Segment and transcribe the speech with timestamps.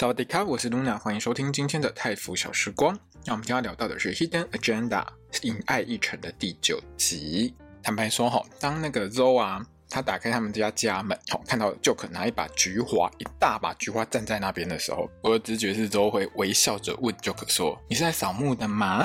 [0.00, 2.98] 萨瓦迪卡，我是 Luna，欢迎收听今天的泰服小时光。
[3.26, 5.04] 那我们今天要聊到的是《Hidden Agenda》
[5.42, 7.54] 隐爱一程的第九集。
[7.82, 19.04] 坦白说哈，当那个 Zo 啊，他打开他们家家门，好看到 Jock 拿一把菊花，一大把菊花站在那边的时候，我的直觉是 Zo 会微笑着问 Jock 说：“你是来扫墓的吗？”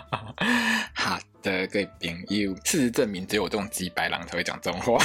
[0.96, 4.96] 好的，各位朋友，事实证明，只有这种鸡白狼才会讲这种话。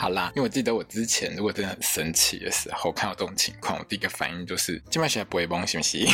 [0.00, 6.08] 好啦，因为我记得我之前如果真的很生气的时候，看到这种情况，我第一个反应就是今晚起来不会崩，行不行？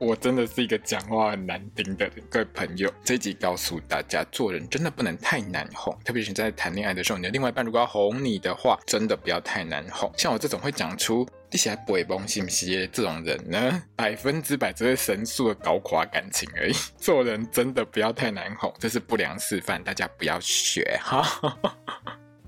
[0.00, 10.12] 我真的是一个讲话很难听的人，各位朋友，这一集告诉大家，做人真的不能太难哄，特别是在谈恋爱的时候，你的另外一半如果要哄你的话，真的不要太难哄。
[10.18, 12.90] 像我这种会讲出你起来不会崩，信不信？
[12.92, 16.74] 这种人呢，百分之百只会神速的搞垮感情而已。
[16.96, 21.56] 做人真的不要太难哄，这是不良示范，大家不要学哈。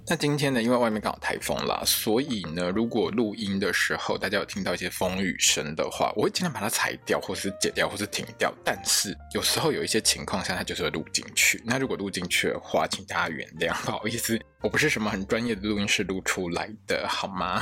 [0.07, 8.53] 那今天呢，因为外面刚好台风啦，所以呢，如果录音的时候大家有听到一些风雨声的话，我会尽量把它裁掉，或是剪掉，或是停掉。
[8.63, 11.63] 但是有时候有一些情况下，它就是会录进去。
[11.65, 17.59] 那如果录进去的话，请大家原谅，不好意思，我不是什么很专业的录音师录出来的，好吗？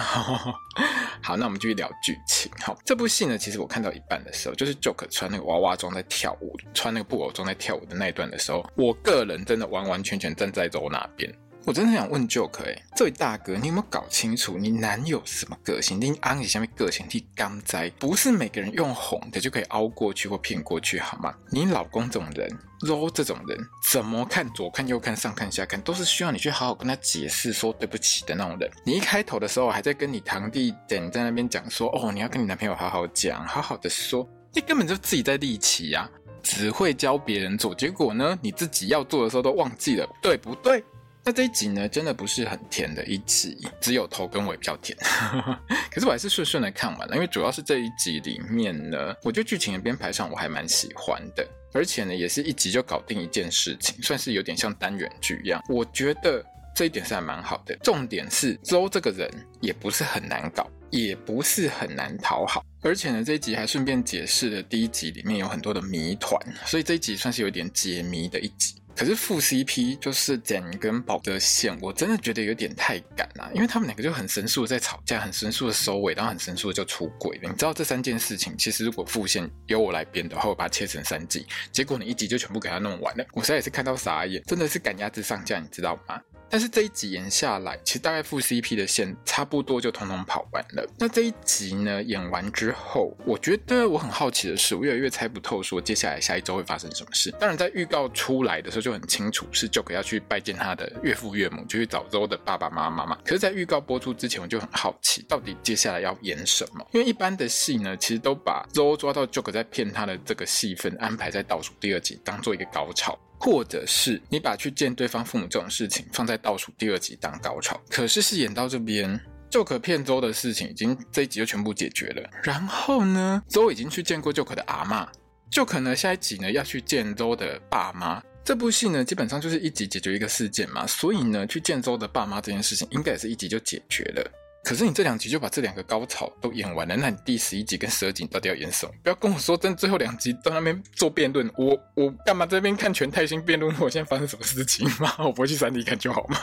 [1.23, 2.51] 好，那我们继续聊剧情。
[2.61, 11.33] 好，这部戏呢，其实我看到一半的时候，就是 Joker 穿那个娃娃装在跳舞，穿那个布偶装在跳舞的那一段的时候，我个人真的完完全全站在走那边。
[11.65, 16.01] 我真的想问 Jock 哎，这位大哥，你有没有搞清楚你男友什么个性？
[16.01, 21.33] 你安吉下面个性替刚哉，不是每个人用哄的就可以凹过去或骗过去，好吗？
[21.51, 28.69] 你老公这种人，Zoe 这种人，怎么看左看右看上看下看，都是需要你去好好跟他解释说对不起的那种人。
[28.85, 36.11] 你一开头的时候还在跟你堂弟等在那边讲说，哦，你要跟你男朋友好好讲，好好的说，你根本就自己在立起呀，
[36.43, 40.83] 只会教别人做，结果呢，你自己要做的时候都忘记了，对不对？
[41.25, 44.99] 那这一集呢，真的不是很甜的一集，只有头跟尾比较甜。
[45.89, 55.63] 可是我还是顺顺的看完了，因为主要是这一集里面呢，我觉得剧情的编排上我还蛮喜欢的，而且呢，也是一集就搞定一件事情，算是有点像单元剧一样。
[55.69, 56.45] 我觉得
[56.75, 57.77] 这一点是还蛮好的。
[57.85, 68.82] 重点是周这个人也不是很难搞，也不是很难讨好，而且呢，这一集还顺便解释了第一集里面有很多的谜团，所以这一集算是有点解谜的一集。
[68.95, 77.51] 可是副 CP 就是简跟宝的线，我真的觉得有点太赶了，因为他们两个就很神速的在吵架，很神速的收尾，然后很神速的就出轨了。
[77.51, 86.21] 你知道这三件事情，其实如果副线由我来编的话，我把它切成三集，结果你一集就全部给他弄完了，我实在也是看到傻眼，真的是赶鸭子上架，你知道吗？
[86.53, 90.87] 但是这一集演下来，其实大概副 CP 的线差不多就通通跑完了。
[90.99, 97.31] 那这一集呢，演完之后，我觉得我很好奇的是，我越来越猜不透，说接下来下一周会发生什么事。
[97.41, 103.17] 当然，在预告出来的时候就很清楚，是 Joker 要去拜见他的岳父岳母，就去找 Zoe 的爸爸妈妈嘛。
[103.25, 106.87] 可是，在预告播出之前，我就很好奇，到底接下来要演什么？
[106.93, 113.19] 因为一般的戏呢，其实都把 Zoe 抓到 Joker 在骗他的这个戏份安排在倒数第二集，当做一个高潮。
[113.45, 119.21] 或者是你把去见对方父母这种事情放在倒数第二集当高潮，可是饰演到这边
[119.51, 122.31] 就可骗周的事情已经这一集就全部解决了。
[122.45, 125.09] 然后呢，周已经去见过就可的阿嬷
[125.51, 128.23] 就可呢下一集呢要去见周的爸妈。
[128.45, 134.31] 这部戏呢基本上就是一集解决一个事件嘛，所以呢去见周的爸妈这件事情应该也是一集就解决了。
[134.65, 138.93] 可是你这两集就把这两个高潮都演完了，那你第十一集跟十二集到底要演什么？
[139.03, 143.75] 不要跟我说真最后两集在那边做辩论，我我干嘛在这边看全泰星辩论？
[143.81, 145.15] 我现在发生什么事情吗？
[145.19, 146.39] 我不会去三 D 看就好吗？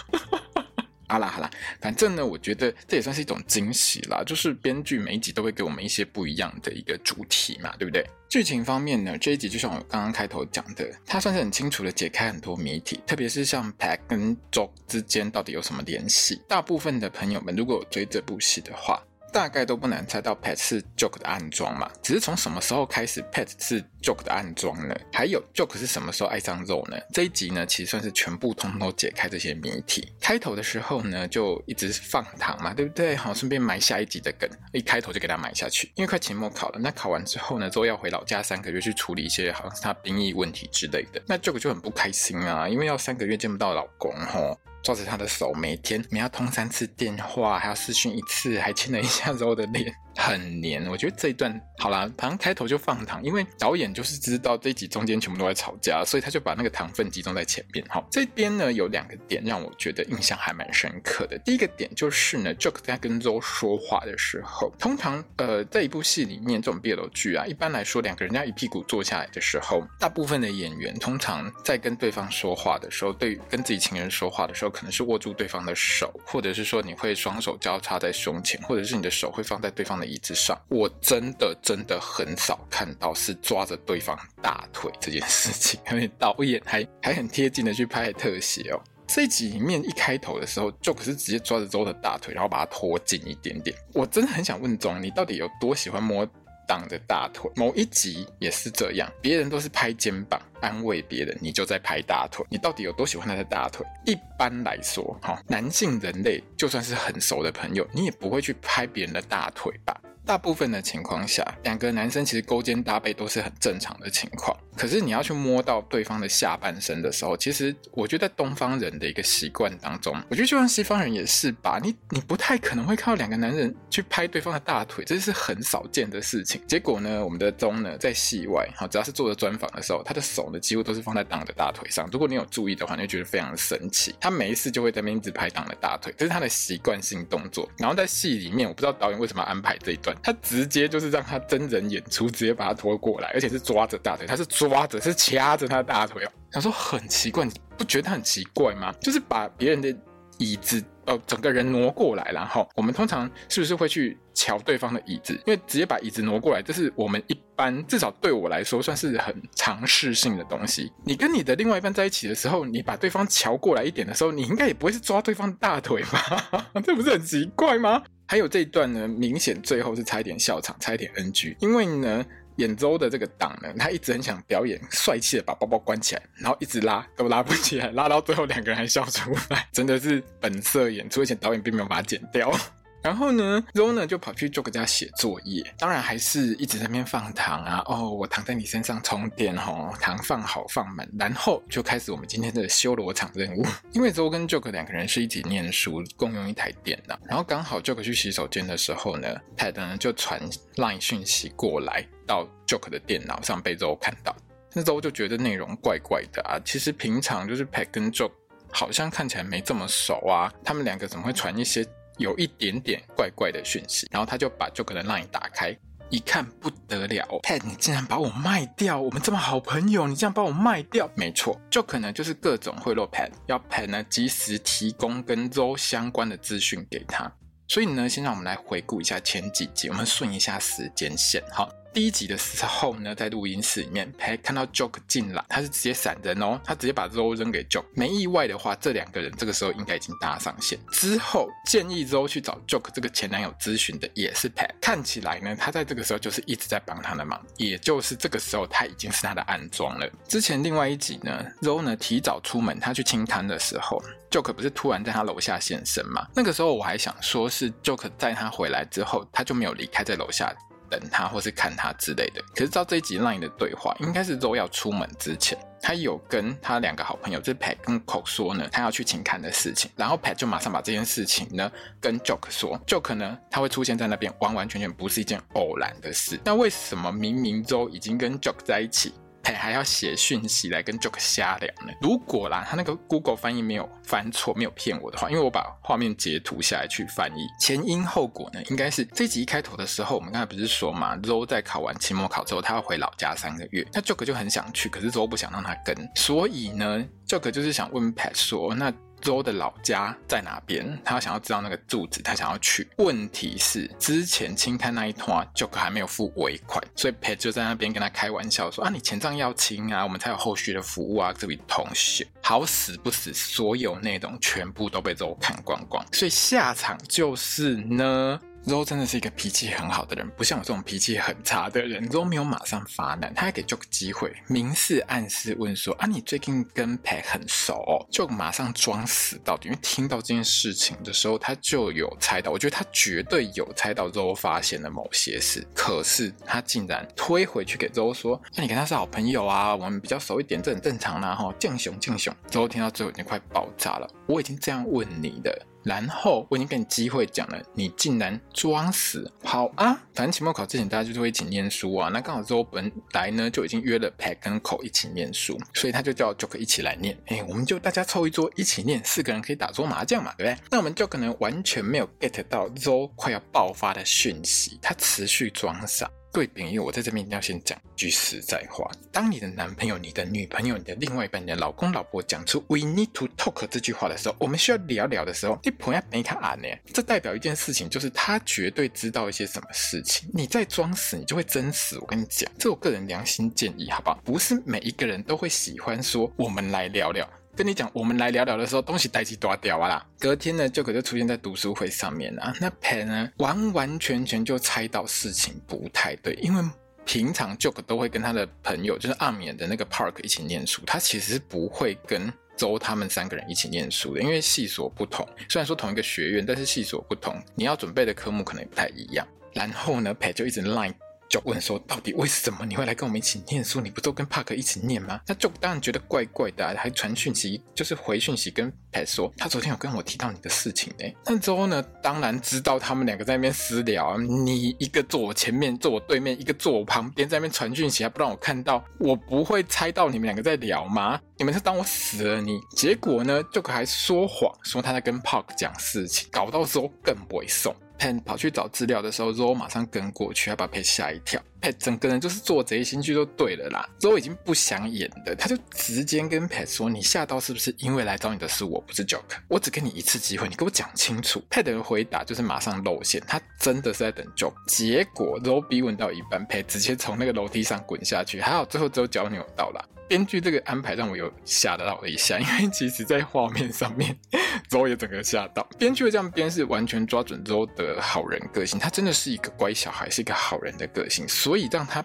[1.10, 1.50] 好啦好啦，
[1.82, 4.24] 反正呢，我觉得这也算是一种惊喜啦。
[4.24, 8.08] 就是编剧每一集都会给我们一些不一样的一个主题嘛，对不对？
[8.30, 16.40] 剧情方面呢，这一集就像我刚刚开头讲的，它算是很清楚的解开很多谜题，特别是像 Pat 跟 Joe 之间到底有什么联系。
[16.48, 24.96] 大部分的朋友们如果有追这部戏的话，大概都不难猜到 Pat 是 Joke 的暗桩嘛，只是从什么时候开始 Pat 是 Joke 的暗桩呢？
[25.14, 26.98] 还有 Joke 是什么时候爱上 Zoe 呢？
[27.14, 30.12] 这一集呢，其实算是全部通通解开这些谜题。
[30.20, 33.16] 开头的时候呢，就一直放糖嘛，对不对？
[33.16, 35.92] 好，顺便埋下一集的梗，一开头就给他埋下去。
[35.96, 41.22] 因为快期末考了，那考完之后呢，Zoe 要回老家三个月去处理一些好像是他兵役问题之类的。
[41.28, 44.58] 那 Joke 就很不开心啊，因为要三个月见不到老公吼。
[44.84, 49.94] 抓着他的手，每天每要通三次电话，还要视讯一次，还亲了一下 肉的脸。
[50.20, 50.86] 很黏。
[50.88, 57.84] 我觉得这一段好啦，好像开头就放糖，因为导演就是知道这一集中间全部都在吵架，所以他就把那个糖分集中在前面。
[57.90, 61.38] 好，这边呢有两个点让我觉得印象还蛮深刻的。
[61.40, 80.60] 第一个点就是呢，Jock 在跟 Zoe 说话的时候，通常呃在一部戏里面这种 BL 剧啊，一般来说两个人家一屁股坐下来的时候，大部分的演员通常在跟对方说话的时候，对跟自己情人说话的时候，可能是握住对方的手，或者是说你会双手交叉在胸前，或者是你的手会放在对方的椅子上。
[80.70, 88.82] 我真的真的很少看到是抓着对方大腿这件事情， 因为导演还还很贴近的去拍特写哦。
[89.08, 93.76] 这一集里面一开头的时候，就可是直接抓着周的大腿，然后把他拖近一点点。
[93.94, 96.28] 我真的很想问钟，你到底有多喜欢摸
[96.70, 97.50] 挡着大腿？
[97.56, 102.46] 某一集也是这样，别人都是拍肩膀安慰别人，你就在拍大腿。
[102.48, 103.84] 你到底有多喜欢他的大腿？
[104.06, 110.00] 一般来说，哈，男性人类就算是很熟的朋友，你也不会去拍别人的大腿吧？
[110.30, 114.56] 大部分的情况下，两个男生其实勾肩搭背都是很正常的情况。
[114.78, 121.80] 可是你要去摸到对方的下半身的时候，其实我觉得在东方人的一个习惯当中，我觉得就像西方人也是吧。
[121.82, 126.62] 你你不太可能会看到两个男人去拍对方的大腿，这是很少见的事情。
[126.68, 132.08] 结果呢，我们的钟呢在戏外，哈，只要是做的专访的时候，他的手呢几乎都是放在党的大腿上。
[132.12, 134.14] 如果你有注意的话，你会觉得非常神奇。
[134.22, 137.68] 他没事就会在那边一直拍党的大腿，这是他的习惯性动作。
[137.80, 140.16] 然后在戏里面，我不知道导演为什么安排这一段。
[140.22, 146.32] 他直接就是让他真人演出，直接把他拖过来，而且是抓着大腿，他是抓着，是掐着他的大腿哦。
[146.52, 148.94] 他说很奇怪，你不觉得他很奇怪吗？
[149.02, 149.96] 就是把别人的
[150.38, 155.34] 椅子哦，整个人挪过来，然后我们通常是不是会去瞧对方的椅子？
[155.46, 160.92] 因为直接把椅子挪过来，这是我们一般至少对我来说算是很尝试性的东西。
[161.04, 166.72] 你跟你的另外一半在一起的时候，你把对方瞧过来一点的时候，你应该也不会是抓对方的大腿吧？
[166.84, 168.04] 这不是很奇怪吗？
[168.30, 172.24] 还有这一段呢，明显最后是差一点笑场，差一点 NG，因为呢，
[172.58, 182.56] 演周的这个党呢，他一直很想表演帅气的把包包关起来，然后一直拉都拉不起来，拉到最后两个人还笑出来，真的是本色演出，而且导演并没有把它剪掉。
[183.02, 187.82] 然后呢，Zoe 呢就跑去 j o k 家写作业，当然还是一直在那边放糖啊。
[187.86, 193.66] 哦，我躺在你身上充电哦，糖放好放满，然后就开始我们今天的修罗场任务。
[193.94, 197.18] 因为 Zoe 跟 Jock 两个人是一起念书，共用一台电脑。
[197.26, 200.42] 然后刚好 Jock 去洗手间的时候呢，Pad 呢就传
[200.76, 204.36] Line 讯息过来到 Jock 的电脑上被 Zoe 看到，
[204.74, 206.60] 那 Zo 就觉得内容怪怪的啊。
[206.66, 208.34] 其实平常就是 Pad 跟 j o k
[208.72, 211.88] 好像看起来没这么熟啊，他们两个怎么会传一些？
[212.20, 215.76] 有一点点怪怪的讯息，然后他就把就可能让你打开，
[216.10, 219.00] 一看不得了 Pad，你竟然把我卖掉！
[219.00, 221.10] 我们这么好朋友，你竟然把我卖掉？
[221.16, 227.32] 没错就可能就是各种贿赂 Pad，要 Pad 呢及时提供跟 Z 相关的资讯给他。
[227.70, 231.70] 所以呢，先让我们来回顾一下前几集，我们顺一下时间线，好。
[231.92, 237.86] 第一集的时候呢，在录音室里面，Pat 看到 Joke 进来，他是直接闪人哦，他直接把 Zoe 扔给 Joke。
[237.96, 240.80] 没意外的话，这两个人这个时候应该已经搭上线。
[240.92, 244.70] 之后建议 Zoe 去找 Joke 这个前男友咨询的也是 Pat。
[244.80, 250.10] 看起来呢，他在这个时候就是一直在帮他的忙，也就是这个时候他已经是他的暗桩了。
[250.28, 256.28] 之前另外一集呢，Zoe 呢提早出门，他去清摊的时候 Joke 不是突然在他楼下现身吗？
[256.36, 260.54] 那个时候我还想说是 Joke 在他回来之后，他就没有离开在楼下。
[260.92, 276.40] 等他或是看他之类的，可是照这一集 Line 的对话，应该是 Zoe 要出门之前，他有跟他两个好朋友，就是 Pat 跟 Coke 说呢，他要去请看的事情，然后 Pat 就马上把这件事情呢跟 Joke 说，Joke 呢他会出现在那边，完完全全不是一件偶然的事。
[276.44, 279.14] 那为什么明明 Zoe 已经跟 Joke 在一起？
[279.44, 281.94] 还要写讯息来跟 Joke 瞎聊呢。
[282.02, 298.94] 如果啦，他那个 Google 翻译没有翻错，没有骗我的话，因为我把画面截图下来去翻译，前因后果呢，应该是这集一开头的时候，我们刚才不是说嘛，Zoe 在考完期末考之后，他要回老家三个月，那 Joke 就很想去，可是 Zoe 不想让他跟，所以呢，Joke 就是想问 Pat 说，那。
[299.22, 301.00] 周的老家在哪边？
[301.04, 302.88] 他想要知道那个住址，他想要去。
[302.98, 318.40] 问题是之前清摊那一团，Jock 还没有付尾款，所以 Pat 就在那边跟他开玩笑说：“啊，你钱账要清啊，我们才有后续的服务啊。”这位同学好死不死，所有内容全部都被周看光光，所以下场就是呢。
[318.66, 322.08] Zoe 真的是一个脾气很好的人，不像我这种脾气很差的人。
[322.10, 344.08] Zoe 没有马上发难，他还给 Jock 机会，明示暗示问说：“啊，你最近跟 Pat 很熟哦？”Jock 马上装死到底，因为听到这件事情的时候，他就有猜到，我觉得他绝对有猜到 Zoe 发现了某些事，可是他竟然推回去给 Zoe 说：“那、你跟他是好朋友啊，我们比较熟一点，这很正常啦。”哈，敬雄敬雄，Zoe 听到最后已经快爆炸了。
[344.28, 345.66] 我已经这样问你的。
[345.84, 349.32] 然后我已经给你机会讲了，你竟然装死。
[349.44, 352.10] 好啊，反正期末考之前大家就是会一起念书啊。
[352.14, 357.18] 那刚好之后本来呢就已经约了 Pat 跟 c o 一起念书，所以他就叫 Joke 一起来念。
[357.28, 360.64] 哎，我们就大家凑一桌一起念，四个人可以打桌麻将嘛，对不对？
[360.70, 366.10] 那我们就可能完全没有 get 到 Zo 快要爆发的讯息，他持续装傻。
[366.32, 376.68] 各位朋友我在这边一定要先讲句实在话：当你的男朋友、你的女朋友、你的另外一半、你的老公、老婆讲出 “We need to talk” 这句话的时候，我们需要聊聊的时候，你朋友没看啊呢？
[376.94, 380.30] 这代表一件事情，就是他绝对知道一些什么事情。
[380.32, 381.98] 你再装死，你就会真死。
[381.98, 384.20] 我跟你讲，这我个人良心建议，好不好？
[384.24, 387.28] 不是每一个人都会喜欢说“我们来聊聊”。
[387.60, 390.08] 跟你讲，我们来聊聊的时候，东西带起多掉啊啦！
[390.18, 392.56] 隔天呢，Joke 就出现在读书会上面啊。
[392.62, 396.64] 那 Pat 呢，完完全全就猜到事情不太对，因为
[397.04, 405.28] 平常 Joke 都会跟他的朋友，就是阿米的那个 Park 一起念书，他其实不会跟周他们三个人一起念书的，因为系所不同。
[405.50, 409.28] 虽然说同一个学院，但是系所不同，你要准备的科目可能不太一样。
[409.54, 410.94] 然后呢，Pat 就一直 line。
[411.30, 413.80] 就问说，到底为什么你会来跟我们一起念书？
[413.80, 415.22] 你不都跟帕克一起念吗？
[415.28, 421.06] 那就当然觉得怪怪的，还传讯息，就是回讯息跟 Pat 说，他昨天有跟我提到你的事情呢。
[421.26, 431.22] 那之后呢，当然知道他们两个在那边私聊，你一个坐我前面，坐我对面，一个坐我旁边，在那边传讯息，还不让我看到，我不会猜到你们两个在聊吗？
[431.38, 432.60] 你们是当我死了你？
[432.76, 437.76] 结果呢，就还说谎，说他在跟帕克讲事情，搞到时候更不会送。
[438.00, 441.40] Pat 跑去找资料的时候，Zoe 马上跟过去，要把 Pat 吓一跳。
[441.62, 443.88] Pat 整个人就是做贼心虚，就对了啦。
[444.00, 447.76] Zoe 已经不想演的，他就直接跟 Pat 说：“你吓到是不是？
[447.78, 449.24] 因为来找你的是我，不是 Joke。
[449.50, 451.44] 我只给你一次机会，你给我讲清楚。
[451.50, 454.54] ”Pat 的回答就是马上露馅，他真的是在等 Joke。
[454.66, 459.86] 结果 Zoe 逼问到一半，Pat 直接从那个楼梯上滚下去，还好最后只有脚扭到了。
[460.10, 464.18] 编剧这个安排让我有吓到了一下，因为其实在画面上面
[464.68, 465.64] 周也整个吓到。
[465.78, 472.04] 编剧这样编是完全抓准周的好人个性，他真的是一个乖小孩，是一个好人的个性，所以让他。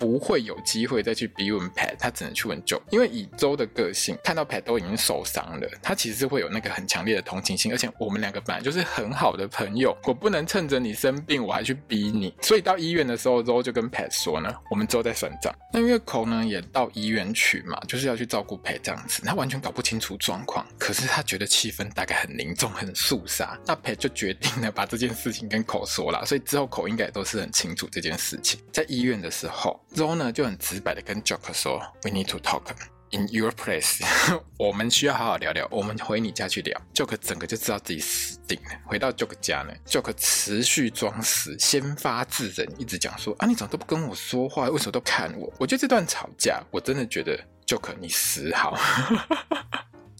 [0.00, 15.54] 不会有机会再去逼问 Pat，他只能去问 Joe，因为以周的个性，看到 Pat 都已经受伤了，他其实是会有那个很强烈的同情心，而且我们两个本来就是很好的朋友，我不能趁着你生病我还去逼你，所以到医院的时候，周就跟 Pat 说呢，我们之后再算账。
[15.70, 28.58] 那因为口呢也到医院去嘛，就是要去照顾 Pat 这样子，他完全搞不清楚状况，可是他觉得气氛大概很凝重、很肃杀，那 Pat 就决定了把这件事情跟 Cole 说了，所以之后 Cole 应该也都是很清楚这件事情。
[28.72, 29.78] 在医院的时候。
[29.94, 32.62] Zoe 呢就很直白的跟 Joker 说：“We need to talk
[33.10, 34.00] in your place。
[34.56, 35.66] 我们需要好好聊聊。
[35.70, 36.80] 我们回你家去聊。
[36.94, 38.70] Joker 整个就知道自己死定了。
[38.84, 44.68] 回到 Joker 家呢，Joker 持续装死，先发制人，一直讲说：“啊，你怎么都不跟我说话？
[44.68, 48.78] 为什么都看我？”我觉得这段吵架，我真的觉得 Joker 你死好。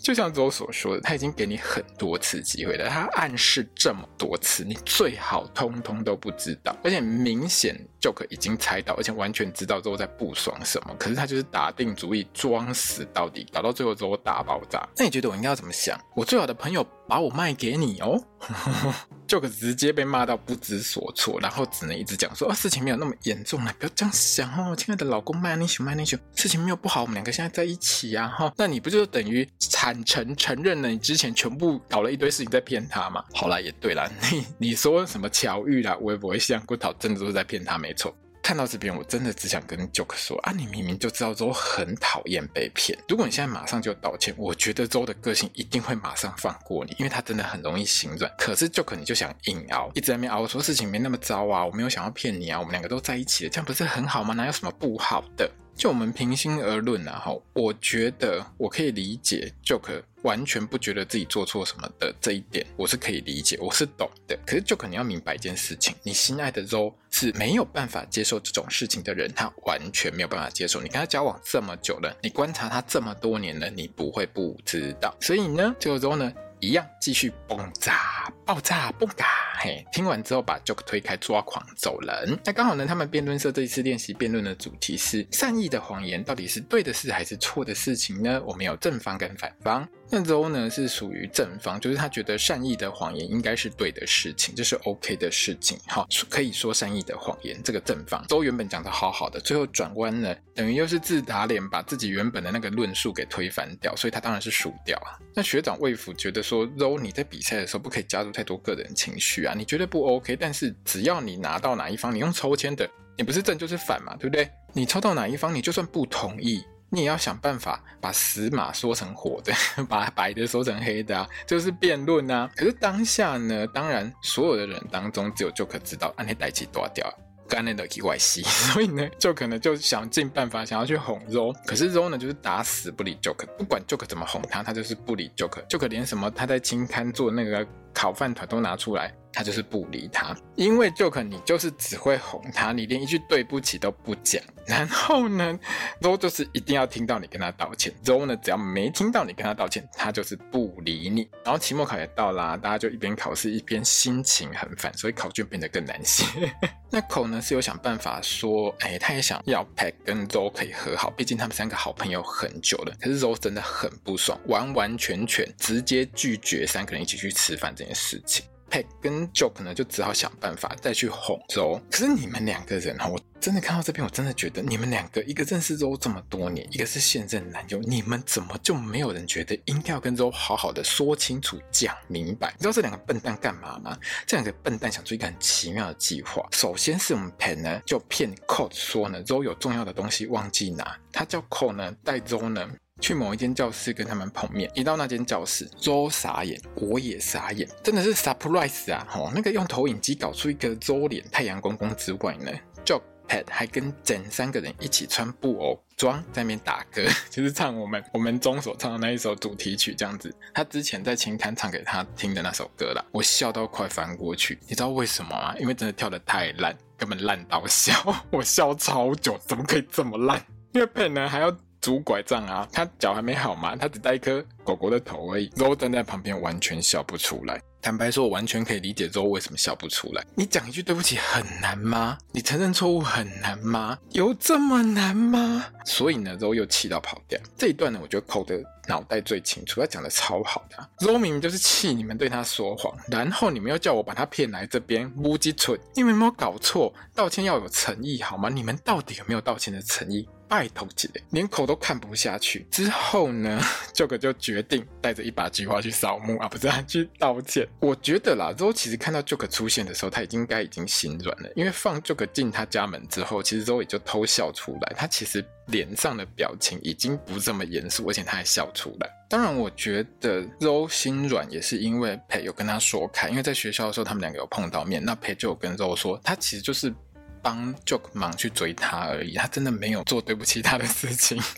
[0.03, 14.89] 就像周所说的，他已经给你很多次机会了，他暗示这么多次，你最好通通都不知道，而且明显就可已经猜到，而且完全知道之后在不爽什么，可是他就是打定主意装死到底，搞到最后之后大爆炸。
[14.97, 15.99] 那你觉得我应该要怎么想？
[16.15, 18.19] 我最好的朋友把我卖给你哦？
[18.41, 18.55] 呵
[18.91, 18.95] 呵
[19.27, 33.25] 就可直接被骂到不知所措，然后只能一直讲说：“哦，事情没有那么严重了，不要这样想哦，亲爱的老公，慢你行，慢你行，事情没有不好，我们两个现在在一起呀，哈，那你不就等于坦诚承认了你之前全部搞了一堆事情在骗他吗？
[33.35, 42.99] 好啦，也对啦，你你说什么巧遇啦，我也不会像郭桃真的都是在骗他，没错。”看到这边，我真的只想跟 Joke 说啊，你明明就知道周很讨厌被骗。
[43.09, 48.33] 如果你现在马上就道歉，我觉得周的个性一定会马上放过你，因为他真的很容易心软。
[48.39, 54.35] 可是 Joke 你就想硬熬，一直在那边熬，说事情没那么糟啊，我没有想要骗你啊，我们两个都在一起了，这样不是很好吗？
[54.35, 55.51] 哪有什么不好的？
[55.81, 64.39] 就我们平心而论啊，哈，我觉得我可以理解 Joke 完全不觉得自己做错什么的这一点，我是可以理解，我是懂的。
[64.47, 70.83] 可是 Joke 你要明白一件事情，你心爱的 Zoe 是没有办法接受这种事情的人，他完全没有办法接受。
[70.83, 75.17] 你跟他交往这么久了，你观察他这么多年了，你不会不知道。
[75.19, 79.27] 所以呢，这个 Zoe 呢，一样继续崩炸、爆炸、不嘎。
[79.61, 82.37] 嘿，听完之后把 Joke 推开，抓狂走人。
[82.45, 88.43] 那刚好呢，他们辩论社这一次练习辩论的主题是善意的谎言到底是对的事还是错的事情呢？
[88.45, 89.89] 我们有正方跟反方。
[90.13, 95.79] 那 Zoe 呢是属于正方，就是他觉得善意的谎言应该是对的事情，这是 OK 的事情。
[95.87, 98.25] 好，可以说善意的谎言，这个正方。
[98.27, 105.15] 都原本讲的好好的，最后转弯呢，等于又是自打脸，把自己原本的那个论述给推翻掉，所以他当然是输掉啊。
[105.33, 109.53] 那学长魏甫觉得说，Zoe 你在比赛的时候不可以加入太多个人情绪啊。
[109.55, 114.51] 你觉得不 OK，但是只要你拿到哪一方，你用抽签的，你不是正就是反嘛，对不对？
[114.73, 119.53] 你抽到哪一方，你就算不同意，你也要想办法把死马说成活的，
[119.91, 122.51] 把白的说成黑的啊，就是辩论啊。
[122.57, 127.13] 可是当下呢，当然所有的人当中，只有就可知道，安内代志大条。
[127.51, 128.43] 干那的意外戏，
[128.73, 139.13] 所以呢，就可能就想尽办法想要去哄 Ro，可是 Ro 呢，就是打死不理 Joker，不管 Joker 怎么哄他，他就是不理 Joker，Joker 连什么他在清摊做那个烤饭团都拿出来。
[139.33, 144.43] 他就是不理他，因为 Jo 你就是只会哄他，你连一句对不起都不讲。
[144.67, 145.59] 然后呢
[146.01, 147.93] ，Ro 就是一定要听到你跟他道歉。
[148.05, 151.29] Ro 呢，只要没听到你跟他道歉，他就是不理你。
[151.45, 156.25] 然后期末考也到啦，大家就一边考试一边心情很烦，所以考卷变得更难写。
[156.89, 162.95] 那 ko 呢是有想办法说，哎，他也想要 Pat 跟 Ro 可以和好，毕竟他们三个好朋友很久了。
[163.01, 168.45] 可是 Ro 真的很不爽，完完全全直接拒绝三个人一起去吃饭这件事情。
[168.71, 171.81] Pat 跟 Joke 呢，就只好想办法再去哄 Ro。
[171.91, 182.53] 可是你们两个人哈，我真的看到这边，我真的觉得你们两个，一个认识周这么多年，一个是现任男友，你们怎么就没有人觉得应该要跟周好好的说清楚、讲明白？
[182.57, 183.99] 你知道这两个笨蛋干嘛吗？
[184.25, 186.47] 这两个笨蛋想出一个很奇妙的计划。
[186.53, 192.69] 首先是我们 Pat 呢，就骗 Cole 说呢周有重要的东西忘记拿，他叫 Cole 呢带周呢。
[193.01, 199.07] 去某一间教室跟他们碰面，一到那间教室周傻眼，我也傻眼，真的是 surprise 啊！
[199.09, 202.53] 吼，那个用投影机搞出一个周脸太阳公公之外呢
[202.85, 210.35] ，Joe Pat 还跟整三个人一起穿布偶装在那边打歌， 就是唱我们我们中所唱的那一首主题曲这样子。
[210.53, 215.55] 他之前在青刊唱给他听的那首歌啦，我笑到快翻过去，你知道为什么吗？
[215.59, 217.95] 因为真的跳得太烂，根本烂到笑，
[218.31, 220.45] 我笑超久，怎么可以这么烂？
[220.73, 221.57] 因为 Pat 呢还要。
[221.81, 225.49] 拄拐杖啊，他脚还没好嘛，他只带一颗狗狗的头而已。
[225.51, 227.61] Ro 站在旁边完全笑不出来。
[227.83, 230.23] 坦白说，我完全可以理解 Ro 为什么笑不出来。
[230.35, 232.19] 你讲一句对不起很难吗？
[232.31, 233.99] 你承认错误很难吗？
[234.11, 235.65] 有这么难吗？
[235.87, 237.41] 所以呢，Ro 又气到跑掉。
[237.57, 240.87] 这一段呢，我觉得狗的脑袋最清楚，他讲的超好的啊。
[240.99, 246.93] Ro 明明就是气你们对他说谎，然后你们又叫我把他骗来这边乌鸡蠢，你们有没有搞错？
[247.15, 248.51] 道歉要有诚意好吗？
[248.51, 250.29] 你们到底有没有道歉的诚意？
[250.51, 252.67] 拜托姐，连口都看不下去。
[252.73, 253.63] 之后呢，
[253.95, 257.65] Joker 就决定带着一把菊花去扫墓啊，不是啊，去道歉。
[257.79, 264.93] 我觉得啦，Ro 其实看到 Joker 出现的时候，他已经该已经心软了，因为放 Joker 进他家门之后，其实 Ro 也就偷笑出来。
[264.97, 269.09] 他其实脸上的表情已经不这么严肃，而且他还笑出来。
[269.29, 276.93] 当然，我觉得 Ro 心软也是因为 pa 有跟他说开，因为在学校的时候他们两个有碰到面，那 pa 就有跟 Ro 说，他其实就是。
[277.43, 281.41] 帮 Joke 忙去追他而已，他真的没有做对不起他的事情。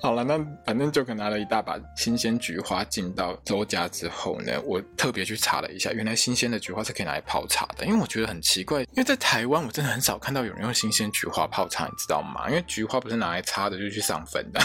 [0.00, 7.84] 好了，那反正 Joke 拿了一大把新鲜菊花进到周家之后呢，我特别去查了一下，原来新鲜的菊花是可以拿来泡茶的。
[7.84, 12.48] 因为我觉得很奇怪，因为在台湾我真的很少看到有人用新鲜菊花泡茶，你知道吗？
[12.48, 14.60] 因为菊花不是拿来插的，就去上分的。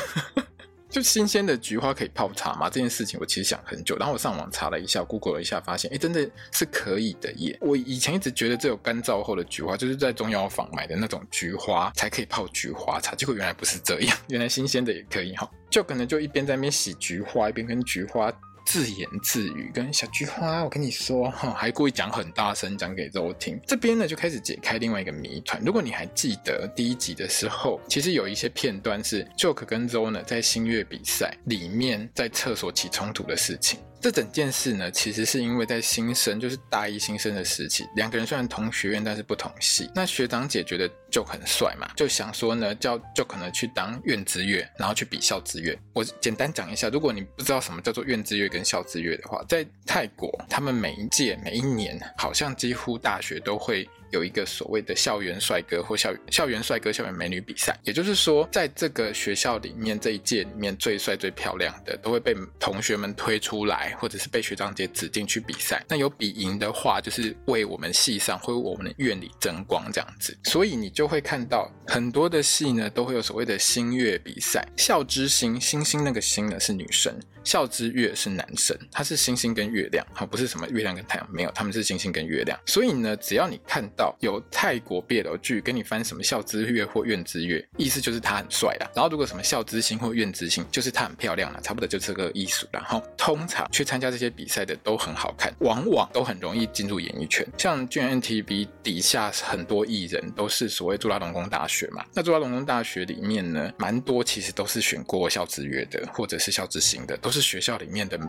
[0.93, 2.69] 就新鲜的菊花可以泡茶吗？
[2.69, 7.57] 这件事情我其实想很久，然后我上网查了一下，Google 了一下，发现哎，真的是可以的耶！
[7.61, 15.49] 我以前一直觉得只有干燥后的菊花，就是在中药房买的那种菊花才可以泡菊花茶，结果原来不是这样，原来新鲜的也可以哈。
[15.71, 18.31] 就可能就一边在那边洗菊花，一边跟菊花。
[18.65, 23.59] 自言自语，跟小菊花，我跟你说哈，还故意讲很大声讲给 Zo 听。
[23.67, 25.61] 这边呢就开始解开另外一个谜团。
[25.65, 33.79] 如果你还记得第一集的时候，其实有一些片段是 Joke 跟 Zo 呢在星月比赛里面在厕所起冲突的事情。
[34.03, 39.89] 这整件事呢，其实是因为在新生，就是大一新生的时期，两个人虽然同学院，但是不同系。
[39.95, 45.79] 那学长姐觉得就很帅嘛，就想说呢，叫就可能去当院之月，然后去比校之月。
[45.93, 53.87] 我简单讲一下，如果你不知道什么叫做院之月跟校之月的话，在泰国，他们每一届每一年，好像几乎大学都会。
[54.13, 65.83] 有一个所谓的校园帅哥或校校园帅哥、校园美女比赛，也就是说，在这个学校里面这一届里面最帅最漂亮的都会被同学们推出来，或者是被学长姐指定去比赛。
[65.89, 70.37] 那有比赢的话，就是为我们系上或我们的院里争光这样子。
[70.43, 74.63] 所以你就会看到很多的系呢，都会有所谓的星月比赛。
[74.77, 77.11] 校之星，星星那个星呢是女生。
[77.43, 82.59] 校之月是男生，他是星星跟月亮，好，不是什么月亮跟太阳，没有，他们是星星跟月亮。
[82.65, 88.89] 所以呢，只要你看到有泰国 BL 剧跟你翻什么校之月或院之月，意思就是他很帅啦。
[88.95, 92.67] 然后如果什么校之星或院之星，就是他很漂亮啦，差不多就这个意思。
[92.71, 97.45] 然后通常去参加这些比赛的都很好看，往往都很容易进入演艺圈。
[97.57, 107.32] 像 GNTV 底下很多艺人都是所谓朱拉隆功大学嘛，那朱拉隆功大学里面呢，蛮多其实都是选过校之月的，或者是校之星的，都。
[107.33, 108.19] 是学校里面的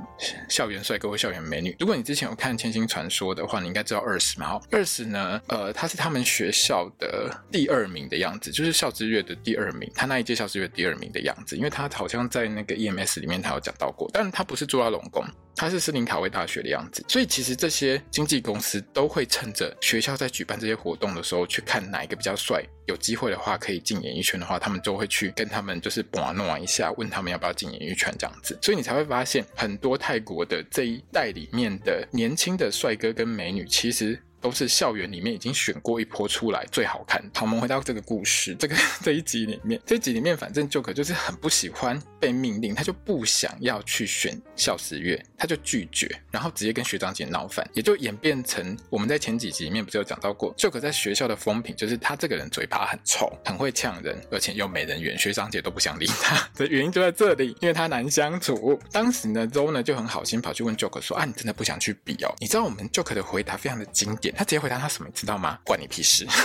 [0.49, 1.77] 校园帅哥或校园美女。
[1.79, 4.59] 如果你之前有看《千星传说》的话，你应该知道二十嘛。
[4.71, 9.91] 二十呢，呃，他是他们学校的第二名的样子，就是校之月的第二名。
[9.95, 15.23] 他那一届校之月第二名的样子，因为他好像在那个 EMS 里面他有讲到过，但他不是住在龙宫。
[15.57, 28.59] 他是斯林卡威大学的样子，所以其实这些经纪公司都会趁着学校在举办这些活动的时候，去看哪一个比较帅，有机会的话可以进演艺圈的话，他们就会去跟他们就是玩弄一下，问他们要不要进演艺圈这样子。
[28.61, 34.21] 所以你才会发现，很多泰国的这一代里面的年轻的帅哥跟美女，其实。
[34.45, 37.19] 都是校园里面已经选过一波出来最好看。
[37.33, 58.79] 好，我们回到这个故事，这个 这一集里面，这一集里面，反正 Joker 就是很不喜欢被命令，他就不想要去选校十月，他就拒绝，然后直接跟学长姐闹翻，也就演变成我们在前几集里面不是有讲到过，Joker 在学校的风评就是他这个人嘴巴很臭，很会呛人，而且又没人缘，学长姐都不想理他的原因就在这里，因为他难相处。
[58.93, 64.34] 当时呢，Zoe 呢就很好心跑去问 Joker 说：“啊，你真的不想去比哦？”你知道我们 Joker 的回答非常的经典。
[64.35, 65.59] 他直接回答他什么，你知道吗？
[65.65, 66.27] 关你屁事。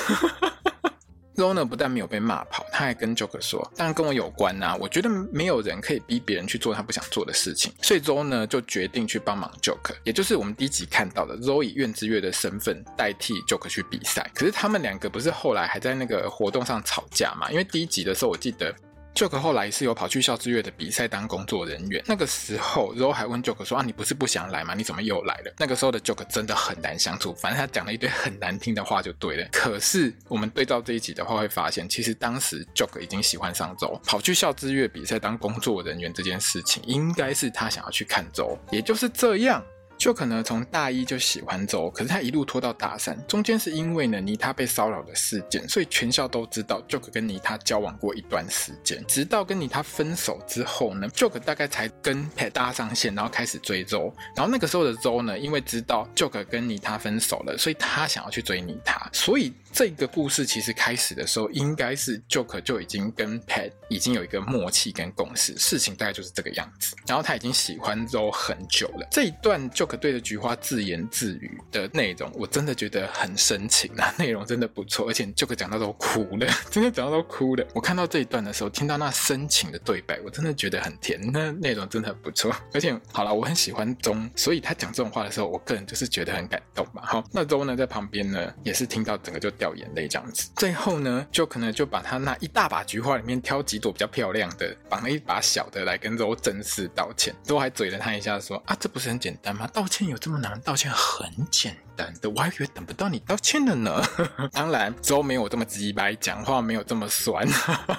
[1.35, 14.29] Zoe 呢不但没有被骂跑，他还跟 Joker 说：“当然跟我有关呐、啊，我觉得没有人可以逼别人去做他不想做的事情。”所以 Zoe 呢就决定去帮忙 Joker，也就是我们第一集看到的 Zo 以愿之月的身份代替 Joker 去比赛。
[14.35, 17.49] 可是他们两个不是后来还在那个活动上吵架嘛？
[17.49, 18.75] 因为第一集的时候我记得。
[19.15, 22.01] Joke 后来是有跑去校之月的比赛当工作人员。
[22.05, 24.73] 那个时候，Roe 还问 Joke 说：“啊，你不是不想来吗？
[24.73, 29.47] 你怎么又来了？”那个时候的 Joke 真的很难相处，反正他讲了一堆很难听的话就对了。
[29.51, 39.61] 可是我们对照这一集的话，会发现其实当时 Joke 已经喜欢上 Roe，跑去校之月比赛当工作人员这件事情，应该是他想要去看 Roe 也就是这样。
[39.99, 59.53] 就可呢从大一就喜欢周可是他一路拖到大三，中间是因为呢妮他被骚扰的事件，所以全校都知道 Joke 跟妮他交往过一段时间，直到跟妮他分手之后呢，Joke 大概才跟 Pat 搭上线，然后开始追周然后那个时候的周呢，因为知道 Joke 跟妮他分手了，所以他想要去追妮他，所以。
[59.71, 66.95] 这个故事其实开始的时候，应该是 Joker 就已经跟 Pat 已经有一个默契跟共识，事情大概就是这个样子。
[67.07, 69.07] 然后他已经喜欢 Zoe 很久了。
[69.11, 75.07] 这一段 Joker 对着菊花自言自语的内容，我真的觉得很深情啊，内容真的不错。
[75.07, 77.65] 而且 Joker 讲到都哭了，真的讲到都哭了。
[77.73, 82.53] 我看到这一段的时候，听到那深情的对白，我真的觉得很甜，那内容真的很不错。
[82.73, 87.05] 而且好了，我很喜欢钟，所以他讲这种话的时候，我个人就是觉得很感动嘛。
[87.05, 99.67] 好，那钟呢在旁边呢，也是听到整个就掉眼泪这样子，最后呢，就可能就把他那一大把菊花里面挑几朵比较漂亮的，绑了一把小的来跟周正式道歉，都还嘴了他一下说啊，这不是很简单吗？
[99.67, 100.59] 道歉有这么难？
[100.61, 104.01] 道歉很简单的，我还以为等不到你道歉了呢。
[104.53, 107.45] 当然周没有这么直白，讲话没有这么酸。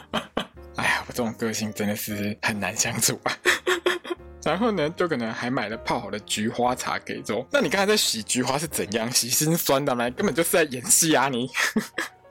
[0.76, 3.36] 哎呀，我这种个性真的是很难相处啊。
[4.44, 7.46] 然后呢，就可能还买了泡好的菊花茶给粥。
[7.50, 9.10] 那你刚才在洗菊花是怎样？
[9.10, 10.08] 洗心酸的吗？
[10.10, 11.50] 根本就是在演戏啊你！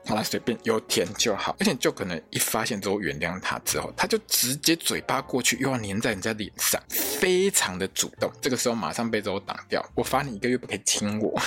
[0.06, 1.54] 好了，随便有甜就好。
[1.60, 8.32] 而且就可能一发现之后原谅他之后，他就直接嘴巴过去，又要粘在人家脸上，非常的主动。
[8.40, 9.84] 这个时候马上被我挡掉。
[9.94, 11.40] 我罚你一个月不可以亲我，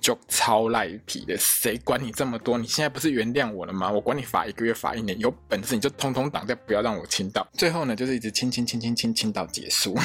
[0.00, 1.36] 就超赖皮的。
[1.38, 2.58] 谁管你这么多？
[2.58, 3.90] 你现在不是原谅我了吗？
[3.90, 7.46] 我管你罚一个月，罚一年，有本事你就通通挡掉，不要让我亲到。
[7.54, 9.96] 最后呢，就是一直亲亲亲亲亲亲到结束。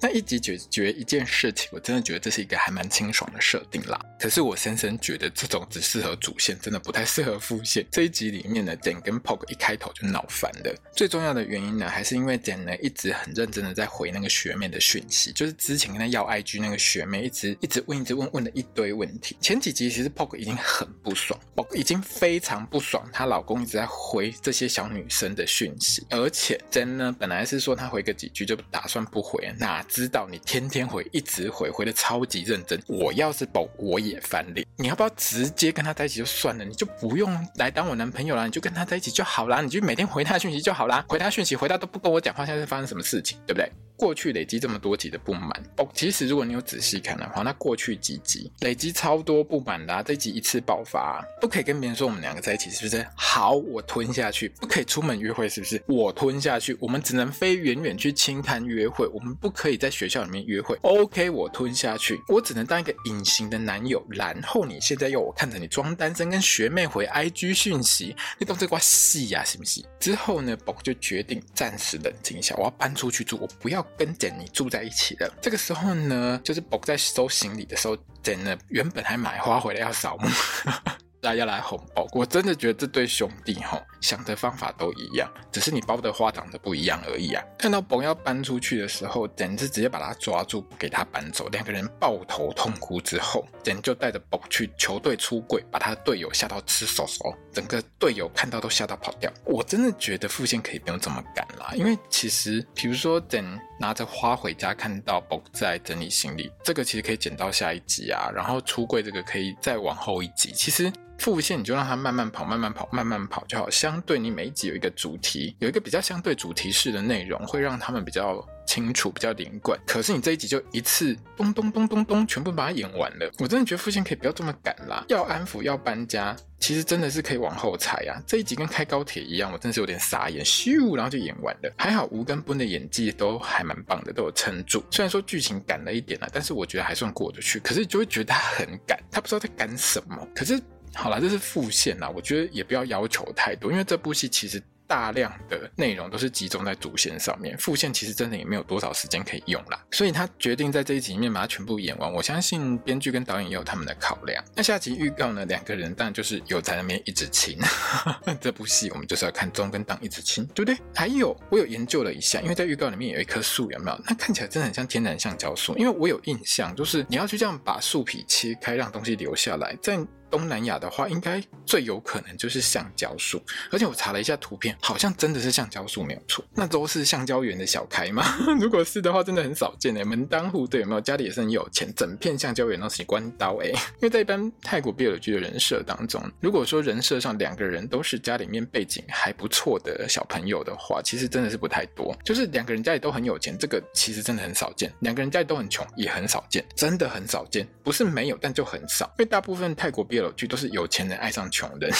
[0.00, 3.98] 那一集解决一件事情，我真的觉得这是一个还蛮清爽的设定啦。
[4.20, 7.84] 可是我深深觉得这种只适合主线，真的不太适合复线。
[7.90, 10.72] 这一集里面呢简跟 Poke 一开头就闹翻了。
[10.92, 19.36] 最重要的原因呢，还是因为简呢一直很认真的在回那个学妹的讯息，就是之前跟他要 IG 那个学妹一直一直问一直问问了一堆问题。
[19.40, 29.84] 前几集其实 Poke 已经很不爽，Poke 已经非常不爽，她老公一直在回这些小女生的讯息，而且 Dan 呢本来是说他回个几句就打算不回，哪。
[29.88, 32.78] 知道你天天回，一直回，回的超级认真。
[32.86, 34.67] 我要是宝，我也翻脸。
[34.80, 36.64] 你要不要直接跟他在一起就算了？
[36.64, 39.60] 你就不用来当我男朋友了，你就跟他在一起就好啦。
[39.60, 41.04] 你就每天回他讯息就好啦。
[41.08, 43.68] 回他讯息，回他都不跟我讲话，现在是发生什么事情，对不对？
[43.98, 53.04] 过去累积这么多集的不满哦，其实如果你有仔细看的话，那过去几集累积超多不满的，啊，这集一次爆发，不可以跟别人说我们两个在一起，是不是？
[53.16, 54.48] 好，我吞下去。
[54.60, 55.82] 不可以出门约会，是不是？
[55.88, 56.76] 我吞下去。
[56.80, 60.78] 我们只能飞远远去轻滩约会，我们不可以在学校里面约会。
[60.82, 62.20] OK，我吞下去。
[62.28, 64.00] 我只能当一个隐形的男友。
[64.10, 69.84] 然后你现在要我看着你装单身，跟学妹回 IG 讯息，你懂这挂戏呀，是不是？
[69.98, 73.84] 之后呢，宝就决定暂时冷静一下，我要搬出去住，我不要。
[73.96, 80.28] 跟简妮住在一起的这个时候呢，就是宝在收行李的时候，简呢原本还买花回来要扫墓，
[81.20, 82.06] 大家来红包。
[82.12, 87.42] 我真的觉得这对兄弟哈想的方法都一样，只是你包的花长得不一样而已啊。
[87.58, 99.32] 看到崩要搬出去的时候，简直直接把他抓住，不给他搬走，两个人抱头痛哭之后，简就带着崩去球队出柜，把他的队友吓到吃手手，整个队友看到都吓到跑掉。
[99.44, 103.44] 我真的觉得副线可以不用这么赶啦，因为其实比如说简
[103.78, 110.92] 拿着花回家，看到崩在整理行李，这个其实可以剪到下一集啊，然后出柜这个可以再往后一集，其实。
[111.18, 113.68] 副线你就让它慢慢跑，慢慢跑，慢慢跑就好。
[113.68, 119.80] 相对你每一集有一个主题，有一个比较相对主题式的内容，会让他们比较清楚、比较连贯。
[119.86, 123.32] 可是你这一集就一次咚咚咚咚咚，全部把它演完了。
[123.38, 128.20] 我真的觉得副线可以不要这么赶啦，要安抚，要搬家，其实真的是可以往后踩啊。
[128.26, 131.72] 这一集跟开高铁一样，我真的是有点傻眼，咻，然后就演完了。
[131.78, 134.84] 还好吴跟奔的演技都还蛮棒的，都有撑住。
[134.90, 137.58] 虽然说剧情赶了一点啦，但是我觉得还算过得去。
[137.60, 140.28] 可是就会觉得他很赶，他不知道在赶什么。
[140.34, 140.60] 可是。
[140.94, 152.10] 好啦，这是副线啦，我觉得也不要要求太多，因为这部戏其实大量的内容都是集中在主线上面，副线其实真的也没有多少时间可以用啦，所以他决定在这一集里面把它全部演完。
[152.10, 154.42] 我相信编剧跟导演也有他们的考量。
[154.56, 155.44] 那下集预告呢？
[155.44, 157.58] 两个人当然就是有在那边一直亲，
[158.40, 160.78] 这部戏我们就是要看中跟当一直亲，对不对？
[160.94, 164.00] 还有我有研究了一下，因为在预告里面有一棵树，有没有？
[164.06, 169.98] 那看起来真的很像天然橡胶树，因为我有印象，就是你要去这样把树皮切开，让东西留下来，在。
[170.30, 176.44] 东南亚的话，应该最有可能就是橡胶树，而且我查了一下图片，好像真的是橡胶树没有错。
[176.54, 178.24] 那都是橡胶园的小开吗？
[178.60, 181.00] 如果是的话，真的很少见诶，门当户对有没有？
[181.00, 183.70] 家里也是很有钱，整片橡胶园都是关刀诶。
[183.70, 192.16] 因为在一般泰国 BL 剧的人设当中，如果说人设上两个人都是家里面背景还不错的小朋友的话，其实真的是不太多。
[192.24, 194.92] 就是两个人家里都很有钱，这个其实真的很少见。
[195.00, 197.66] 两个人家里都很穷，也很少见，真的很少见。
[197.82, 199.06] 不是没有，但就很少。
[199.18, 201.90] 因为大部分泰国 BL 剧都是有钱人爱上穷人，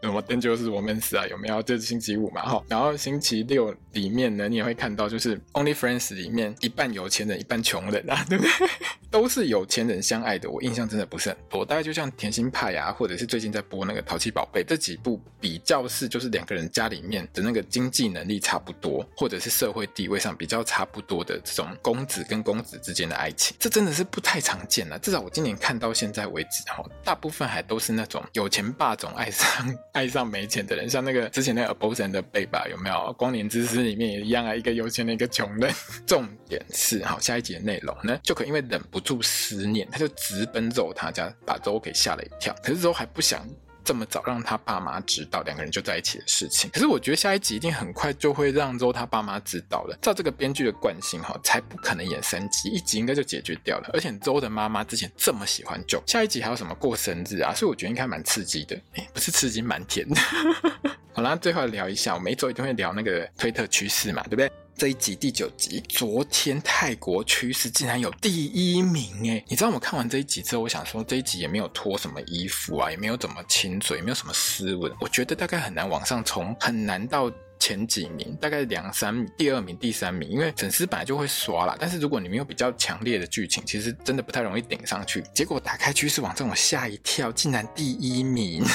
[0.00, 1.62] 那么登就是我们是啊，有没有？
[1.62, 8.68] 这是星期五嘛，哈，然后星期六里面呢，你也会看到，就是 Only Friends 里面一半有钱人，一半穷人啊，对不对？
[9.10, 10.50] 都是有钱人相爱的。
[10.50, 24.98] 我印象真的不是很多，大概就像甜心派啊，或者是最近在播那个淘气宝贝这几部，比较是就是两个人家里面的那个经济能力差不多，或者是社会地位上比较差不多的这种公子跟公子之间的爱情，这真的是不太常见了。
[24.98, 29.46] 至少我今年看到现在为止，哈，大部部分还都是那种有钱霸总爱上
[29.92, 33.12] 爱上没钱的人，像那个 之前那个 Abortion 的贝吧，有没有？
[33.18, 35.70] 光年之诗里面也一样啊，一个有钱的，一个穷人。
[36.06, 42.54] 重点是，好，下一集的内容呢，就可因为忍不住思念，他就直奔走他家，把周给吓了一跳。
[42.62, 43.46] 可是周还不想。
[43.88, 49.98] 这么早让他爸妈知道两个人就在一起的事情，可是我觉得下一集一定很快就会让周他爸妈知道了。
[50.02, 53.88] 照这个编剧的惯性哈，才不可能演三集，一集应该就解决掉了。
[53.94, 57.54] 而且周的妈妈之前这么喜欢周，下一集还有什么过生日啊？
[57.54, 58.78] 所以我觉得应该蛮刺激的。
[58.96, 60.20] 哎，不是刺激，蛮甜的。
[61.14, 64.52] 好啦，最后聊一下，我每周一定会聊那个推特趋势嘛，对不对？
[64.78, 81.76] 这一集第九集，昨天泰国趋势竟然有第一名哎，你知道我看完这一集之后，我想说这一集也没有脱什么衣服啊，也没有怎么亲嘴，没有什么斯文，我觉得大概很难往上冲，很难到前几名，大概两三名，第二名、第三名，因为粉丝本来就会刷啦。
[81.78, 85.22] 但是如果你没有比较强烈的剧情，其实真的不太容易顶上去。
[85.34, 88.64] 结果打开趋势网站，我吓一跳，竟然第一名。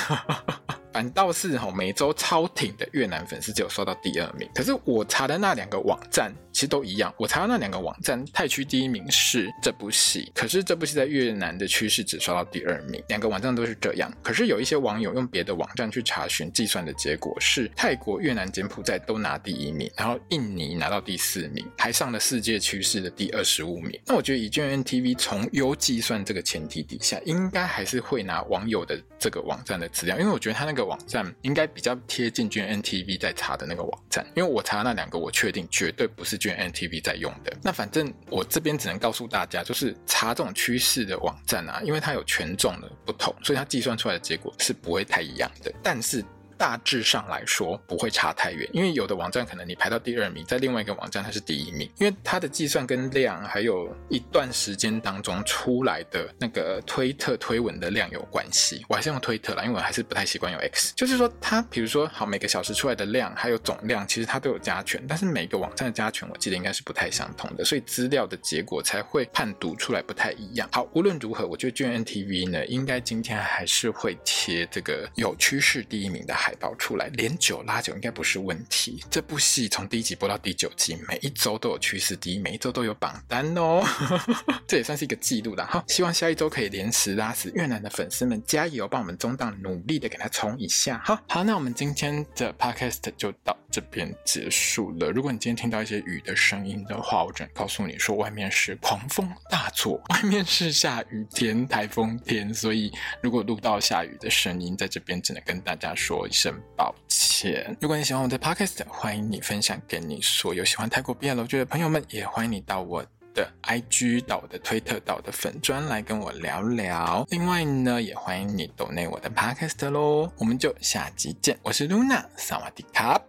[0.93, 4.47] 反倒是吼，每周超挺的越南粉丝只有刷到第二名。
[4.53, 13.03] 可是我查的那两个网站其实都一样，我查的那两个网站，泰区第一名是这部戏，可是这部戏在越南的趋势只刷到第二名。
[13.09, 14.09] 两个网站都是这样。
[14.21, 23.99] 可是有一些网友用别的网站去查询计算的结果是，泰国、越南、柬埔寨都拿第一名，然后印尼拿到第四名，还上了世界趋势的第二十五名。
[24.05, 30.83] 那我觉得以 g n t v 从优计算这个前提底下，应该还是会拿网友的这个网站的资料，因为我觉得他那个。
[30.83, 37.55] 网站应该比较贴近 g n t v 在查的那个网站，因为我查的那两个，我确定绝对不是 N T V 在用的。
[37.61, 45.73] 那反正我这边只能告诉大家，就是查这种趋势的网站啊，因为它有权重的不同，所以它计算出来的结果是不会太一样的。
[45.81, 46.23] 但是。
[46.57, 58.85] 大致上来说不会差太远，因为有的网站可能你排到第二名，在另外一个网站它是第一名，因为它的计算跟量还有一段时间当中出来的那个推特推文的量有关系。
[58.87, 60.93] 我还是用推特啦，因为我还是不太习惯用 X。
[60.95, 70.67] 就是说它，比如说好每个小时出来的量还有总量，其实它都有加权，但是每个网站的加权我记得应该是不太相同的，所以资料的结果才会判读出来不太一样。
[70.71, 79.03] 好，无论如何，我觉得 GNTV 呢，应该今天还是会切这个有趋势第一名的海海盗出来，连九拉九应该不是问题。
[79.09, 83.83] 这部戏从第一集播到第九集，每一周都有趋势第一，每一周都有榜单哦，
[84.67, 85.83] 这也算是一个记录了哈。
[85.87, 91.19] 希望下一周可以连十拉十，越南的粉丝们加油，帮我们中档努力的给他冲一下哈。
[91.27, 95.09] 好，那我们今天的 podcast 就到这边结束了。
[95.09, 102.91] 如果你今天听到一些雨的声音的话，我只能告诉你说，外面是狂风大作， 外面是下雨天、台风天，所以
[103.23, 107.77] 如果录到下雨的声音，在这边只能跟大家说声抱歉。
[107.79, 117.25] 如果你喜欢我的 podcast，欢迎你分享给你所有喜欢泰国 BL 剧的朋友们，也欢迎你到我的 IG、到我的推特、到我的粉专来跟我聊聊。
[117.29, 120.31] 另外呢，也欢迎你点内我的 podcast 喽。
[120.37, 123.21] 我们就下集见，我是 Luna，萨瓦迪卡。